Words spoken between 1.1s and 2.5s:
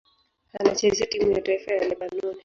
ya taifa ya Lebanoni.